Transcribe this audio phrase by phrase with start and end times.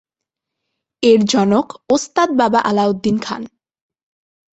[1.03, 3.41] এর জনক ওস্তাদ বাবা আলাউদ্দিন খান।